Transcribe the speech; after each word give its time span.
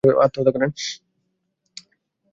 শুনছিস 0.03 0.15
আমার 0.15 0.29
কথা? 0.47 0.67